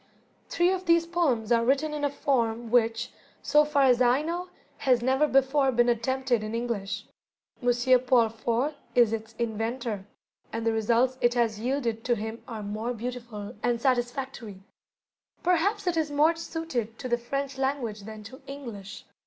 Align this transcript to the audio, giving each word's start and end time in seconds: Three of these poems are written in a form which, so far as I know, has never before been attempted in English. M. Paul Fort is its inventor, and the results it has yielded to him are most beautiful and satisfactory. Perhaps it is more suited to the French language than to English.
Three 0.49 0.71
of 0.71 0.87
these 0.87 1.05
poems 1.05 1.51
are 1.51 1.63
written 1.63 1.93
in 1.93 2.03
a 2.03 2.09
form 2.09 2.71
which, 2.71 3.11
so 3.43 3.63
far 3.63 3.83
as 3.83 4.01
I 4.01 4.23
know, 4.23 4.47
has 4.77 5.03
never 5.03 5.27
before 5.27 5.71
been 5.71 5.89
attempted 5.89 6.41
in 6.43 6.55
English. 6.55 7.05
M. 7.61 7.99
Paul 7.99 8.29
Fort 8.29 8.73
is 8.95 9.13
its 9.13 9.35
inventor, 9.37 10.07
and 10.51 10.65
the 10.65 10.73
results 10.73 11.19
it 11.21 11.35
has 11.35 11.59
yielded 11.59 12.03
to 12.05 12.15
him 12.15 12.41
are 12.47 12.63
most 12.63 12.97
beautiful 12.97 13.53
and 13.61 13.79
satisfactory. 13.79 14.63
Perhaps 15.43 15.85
it 15.85 15.95
is 15.95 16.09
more 16.09 16.35
suited 16.35 16.97
to 16.97 17.07
the 17.07 17.19
French 17.19 17.59
language 17.59 18.01
than 18.01 18.23
to 18.23 18.41
English. 18.47 19.05